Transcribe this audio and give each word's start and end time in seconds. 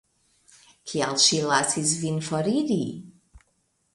Kaj 0.93 1.09
ŝi 1.25 1.41
lasis 1.51 1.93
vin 2.05 2.17
foriri? 2.31 2.81